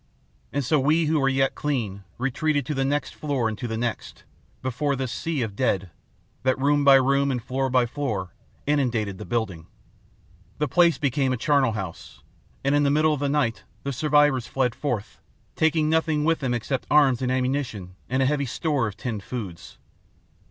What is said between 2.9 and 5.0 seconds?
floor and to the next, before